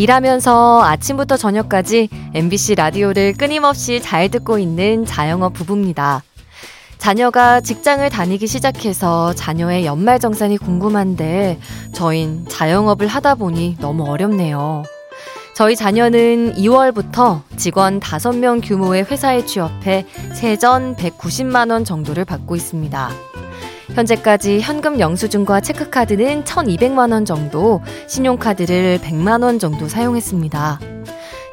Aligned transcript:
일하면서 0.00 0.82
아침부터 0.82 1.36
저녁까지 1.36 2.08
MBC 2.32 2.76
라디오를 2.76 3.34
끊임없이 3.34 4.00
잘 4.00 4.30
듣고 4.30 4.58
있는 4.58 5.04
자영업 5.04 5.52
부부입니다. 5.52 6.22
자녀가 6.96 7.60
직장을 7.60 8.08
다니기 8.08 8.46
시작해서 8.46 9.34
자녀의 9.34 9.84
연말정산이 9.84 10.56
궁금한데 10.56 11.58
저흰 11.92 12.46
자영업을 12.48 13.08
하다 13.08 13.34
보니 13.34 13.76
너무 13.78 14.08
어렵네요. 14.08 14.84
저희 15.54 15.76
자녀는 15.76 16.54
2월부터 16.54 17.42
직원 17.58 18.00
5명 18.00 18.66
규모의 18.66 19.04
회사에 19.04 19.44
취업해 19.44 20.06
세전 20.32 20.96
190만원 20.96 21.84
정도를 21.84 22.24
받고 22.24 22.56
있습니다. 22.56 23.29
현재까지 23.94 24.60
현금 24.60 25.00
영수증과 25.00 25.60
체크카드는 25.60 26.44
1,200만원 26.44 27.26
정도, 27.26 27.80
신용카드를 28.06 28.98
100만원 29.02 29.58
정도 29.58 29.88
사용했습니다. 29.88 30.80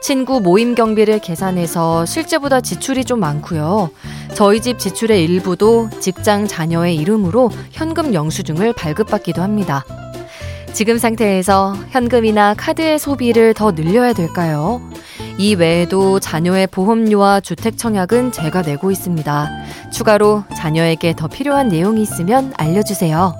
친구 0.02 0.40
모임 0.40 0.76
경비를 0.76 1.20
계산해서 1.20 2.06
실제보다 2.06 2.62
지출이 2.62 3.04
좀 3.04 3.20
많고요. 3.20 3.90
저희 4.36 4.62
집 4.62 4.78
지출의 4.80 5.24
일부도 5.24 5.90
직장 6.00 6.48
자녀의 6.48 6.96
이름으로 6.96 7.50
현금 7.72 8.14
영수증을 8.14 8.74
발급받기도 8.74 9.42
합니다. 9.42 9.84
지금 10.74 11.00
상태에서 11.00 11.76
현금이나 11.90 12.54
카드의 12.54 13.00
소비를 13.00 13.56
더 13.56 13.72
늘려야 13.72 14.14
될까요? 14.14 14.80
이 15.40 15.54
외에도 15.54 16.20
자녀의 16.20 16.68
보험료와 16.68 17.42
주택 17.42 17.78
청약은 17.78 18.32
제가 18.32 18.64
내고 18.64 18.90
있습니다. 18.90 19.50
추가로 19.92 20.44
자녀에게 20.56 21.16
더 21.16 21.28
필요한 21.28 21.68
내용이 21.68 22.02
있으면 22.02 22.54
알려주세요. 22.58 23.36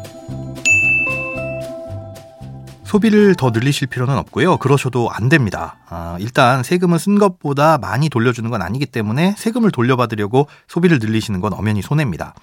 소비를 2.84 3.36
더 3.36 3.50
늘리실 3.50 3.88
필요는 3.88 4.16
없고요. 4.18 4.58
그러셔도 4.58 5.10
안 5.12 5.28
됩니다. 5.28 5.78
아, 5.90 6.18
일단 6.20 6.64
세금을 6.64 7.00
쓴 7.00 7.20
것보다 7.20 7.78
많이 7.80 8.10
돌려주는 8.10 8.50
건 8.50 8.62
아니기 8.62 8.86
때문에 8.86 9.36
세금을 9.38 9.72
돌려받으려고 9.72 10.48
소비를 10.68 11.00
늘리시는 11.00 11.42
건 11.42 11.52
엄연히 11.54 11.82
손해입니다. 11.82 12.34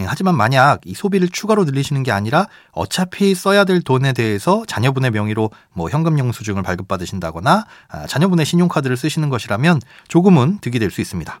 예, 0.00 0.04
하지만 0.06 0.36
만약 0.36 0.80
이 0.84 0.94
소비를 0.94 1.28
추가로 1.28 1.64
늘리시는 1.64 2.02
게 2.02 2.12
아니라 2.12 2.46
어차피 2.72 3.34
써야 3.34 3.64
될 3.64 3.82
돈에 3.82 4.12
대해서 4.12 4.64
자녀분의 4.66 5.10
명의로 5.10 5.50
뭐 5.74 5.90
현금 5.90 6.18
영수증을 6.18 6.62
발급받으신다거나 6.62 7.66
아, 7.88 8.06
자녀분의 8.06 8.46
신용카드를 8.46 8.96
쓰시는 8.96 9.28
것이라면 9.28 9.80
조금은 10.08 10.58
득이 10.60 10.78
될 10.78 10.90
수 10.90 11.00
있습니다. 11.00 11.40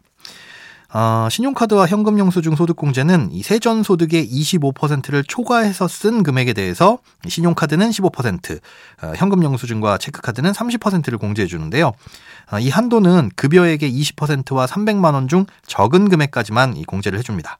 어, 0.94 1.28
신용카드와 1.30 1.86
현금 1.86 2.18
영수증 2.18 2.54
소득공제는 2.54 3.30
이 3.32 3.42
세전 3.42 3.82
소득의 3.82 4.28
25%를 4.30 5.24
초과해서 5.24 5.88
쓴 5.88 6.22
금액에 6.22 6.52
대해서 6.52 6.98
신용카드는 7.26 7.88
15%, 7.90 8.60
어, 9.02 9.12
현금 9.16 9.42
영수증과 9.42 9.96
체크카드는 9.96 10.52
30%를 10.52 11.16
공제해 11.16 11.46
주는데요. 11.48 11.92
어, 12.52 12.58
이 12.58 12.68
한도는 12.68 13.30
급여액의 13.36 13.90
20%와 13.90 14.66
300만 14.66 15.14
원 15.14 15.28
중 15.28 15.46
적은 15.66 16.10
금액까지만 16.10 16.76
이 16.76 16.84
공제를 16.84 17.18
해줍니다. 17.20 17.56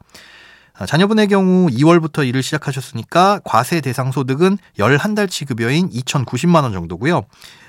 어, 0.82 0.87
자녀분의 0.87 1.28
경우 1.28 1.69
2월부터 1.69 2.26
일을 2.26 2.43
시작하셨으니까 2.43 3.41
과세 3.44 3.81
대상 3.81 4.10
소득은 4.10 4.59
11달치 4.78 5.47
급여인 5.47 5.88
2,090만 5.91 6.65
원 6.65 6.72
정도고요. 6.72 7.22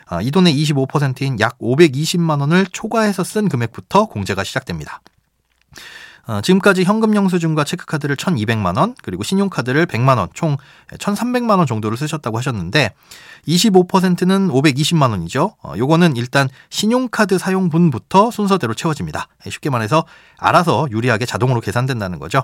어, 0.09 0.22
이 0.22 0.31
돈의 0.31 0.56
25%인 0.56 1.40
약 1.40 1.59
520만 1.59 2.40
원을 2.40 2.66
초과해서 2.66 3.23
쓴 3.23 3.50
금액부터 3.50 4.07
공제가 4.07 4.44
시작됩니다. 4.44 5.02
어, 6.25 6.41
지금까지 6.41 6.85
현금 6.85 7.13
영수증과 7.13 7.66
체크카드를 7.66 8.16
1,200만 8.16 8.78
원, 8.78 8.96
그리고 9.03 9.22
신용카드를 9.22 9.85
100만 9.85 10.18
원, 10.18 10.29
총 10.34 10.57
1,300만 10.94 11.59
원 11.59 11.68
정도를 11.68 11.97
쓰셨다고 11.97 12.40
하셨는데 12.40 12.96
25%는 13.47 14.47
520만 14.47 15.12
원이죠. 15.12 15.56
어, 15.62 15.73
요거는 15.78 16.16
일단 16.16 16.50
신용카드 16.72 17.38
사용분부터 17.38 18.31
순서대로 18.31 18.73
채워집니다. 18.73 19.28
예, 19.46 19.52
쉽게 19.52 19.69
말해서 19.69 20.06
알아서 20.40 20.88
유리하게 20.90 21.28
자동으로 21.28 21.62
계산된다는 21.62 22.18
거죠. 22.18 22.44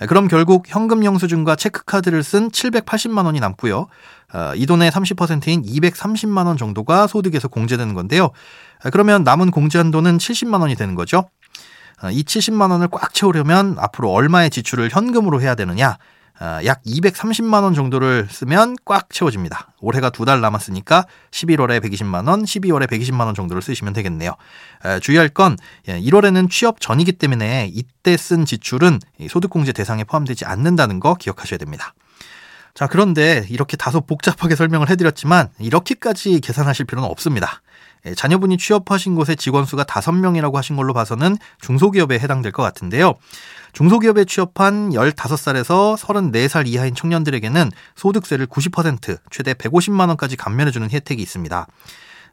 예, 0.00 0.06
그럼 0.06 0.28
결국 0.28 0.64
현금 0.68 1.04
영수증과 1.04 1.56
체크카드를 1.56 2.22
쓴 2.22 2.50
780만 2.50 3.24
원이 3.24 3.40
남고요. 3.40 3.86
어, 4.34 4.52
이 4.54 4.66
돈의 4.66 4.90
30%인 4.90 5.62
230만 5.62 6.46
원 6.46 6.56
정도가 6.56 7.06
소득에서 7.06 7.48
공제되는 7.48 7.94
건데요. 7.94 8.30
예, 8.84 8.90
그러면 8.90 9.24
남은 9.24 9.50
공제한 9.50 9.90
돈은 9.90 10.18
70만 10.18 10.60
원이 10.60 10.76
되는 10.76 10.94
거죠. 10.94 11.28
어, 12.02 12.10
이 12.10 12.22
70만 12.22 12.70
원을 12.70 12.88
꽉 12.90 13.12
채우려면 13.12 13.76
앞으로 13.78 14.10
얼마의 14.10 14.50
지출을 14.50 14.90
현금으로 14.92 15.40
해야 15.40 15.54
되느냐? 15.54 15.98
어, 16.40 16.60
약 16.64 16.82
230만 16.84 17.64
원 17.64 17.74
정도를 17.74 18.28
쓰면 18.30 18.76
꽉 18.84 19.10
채워집니다. 19.10 19.72
올해가 19.80 20.10
두 20.10 20.24
달 20.24 20.40
남았으니까 20.40 21.06
11월에 21.30 21.80
120만 21.80 22.28
원, 22.28 22.44
12월에 22.44 22.86
120만 22.86 23.20
원 23.26 23.34
정도를 23.34 23.62
쓰시면 23.62 23.94
되겠네요. 23.94 24.36
주의할 25.00 25.30
건 25.30 25.56
1월에는 25.86 26.44
예, 26.44 26.48
취업 26.50 26.80
전이기 26.80 27.12
때문에 27.12 27.70
이때 27.72 28.16
쓴 28.16 28.44
지출은 28.44 29.00
소득공제 29.28 29.72
대상에 29.72 30.04
포함되지 30.04 30.44
않는다는 30.44 31.00
거 31.00 31.14
기억하셔야 31.14 31.58
됩니다. 31.58 31.94
자, 32.74 32.86
그런데 32.86 33.46
이렇게 33.48 33.76
다소 33.76 34.02
복잡하게 34.02 34.54
설명을 34.54 34.90
해드렸지만 34.90 35.48
이렇게까지 35.58 36.40
계산하실 36.40 36.84
필요는 36.86 37.08
없습니다. 37.08 37.62
예, 38.06 38.14
자녀분이 38.14 38.56
취업하신 38.58 39.14
곳의 39.14 39.36
직원 39.36 39.64
수가 39.64 39.84
5명이라고 39.84 40.54
하신 40.54 40.76
걸로 40.76 40.94
봐서는 40.94 41.36
중소기업에 41.60 42.18
해당될 42.18 42.52
것 42.52 42.62
같은데요. 42.62 43.14
중소기업에 43.72 44.24
취업한 44.24 44.90
15살에서 44.90 45.96
34살 45.98 46.66
이하인 46.66 46.94
청년들에게는 46.94 47.70
소득세를 47.96 48.46
90% 48.46 49.18
최대 49.30 49.54
150만 49.54 50.08
원까지 50.08 50.36
감면해주는 50.36 50.90
혜택이 50.90 51.22
있습니다. 51.22 51.66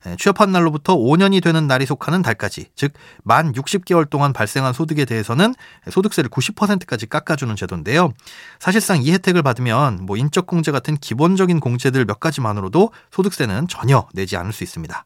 예, 0.07 0.15
취업한 0.17 0.51
날로부터 0.51 0.95
5년이 0.95 1.41
되는 1.41 1.67
날이 1.67 1.85
속하는 1.85 2.21
달까지, 2.21 2.67
즉, 2.75 2.93
만 3.23 3.53
60개월 3.53 4.09
동안 4.09 4.33
발생한 4.33 4.73
소득에 4.73 5.05
대해서는 5.05 5.55
소득세를 5.89 6.29
90%까지 6.29 7.07
깎아주는 7.07 7.55
제도인데요. 7.55 8.11
사실상 8.59 9.01
이 9.01 9.11
혜택을 9.11 9.41
받으면 9.41 10.05
뭐 10.05 10.17
인적공제 10.17 10.71
같은 10.71 10.97
기본적인 10.97 11.59
공제들 11.59 12.05
몇 12.05 12.19
가지만으로도 12.19 12.91
소득세는 13.11 13.67
전혀 13.67 14.07
내지 14.13 14.37
않을 14.37 14.53
수 14.53 14.63
있습니다. 14.63 15.05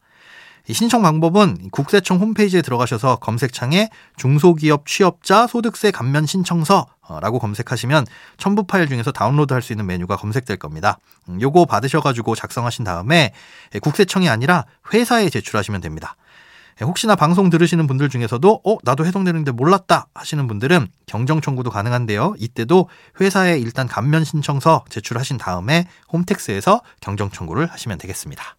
신청 0.73 1.01
방법은 1.01 1.69
국세청 1.71 2.19
홈페이지에 2.19 2.61
들어가셔서 2.61 3.17
검색창에 3.17 3.89
중소기업 4.17 4.85
취업자 4.85 5.47
소득세 5.47 5.91
감면 5.91 6.25
신청서라고 6.25 7.39
검색하시면 7.39 8.05
첨부 8.37 8.65
파일 8.65 8.87
중에서 8.87 9.11
다운로드 9.11 9.53
할 9.53 9.61
수 9.61 9.73
있는 9.73 9.87
메뉴가 9.87 10.15
검색될 10.15 10.57
겁니다. 10.57 10.99
음, 11.27 11.41
요거 11.41 11.65
받으셔가지고 11.65 12.35
작성하신 12.35 12.85
다음에 12.85 13.33
국세청이 13.81 14.29
아니라 14.29 14.65
회사에 14.93 15.29
제출하시면 15.29 15.81
됩니다. 15.81 16.15
혹시나 16.81 17.15
방송 17.15 17.49
들으시는 17.49 17.87
분들 17.87 18.07
중에서도 18.07 18.61
어 18.63 18.77
나도 18.83 19.05
해당되는데 19.05 19.51
몰랐다 19.51 20.07
하시는 20.13 20.47
분들은 20.47 20.87
경정 21.07 21.41
청구도 21.41 21.71
가능한데요. 21.71 22.35
이때도 22.37 22.87
회사에 23.19 23.59
일단 23.59 23.87
감면 23.87 24.23
신청서 24.23 24.85
제출하신 24.89 25.37
다음에 25.37 25.87
홈택스에서 26.13 26.81
경정 27.01 27.31
청구를 27.31 27.67
하시면 27.67 27.97
되겠습니다. 27.97 28.58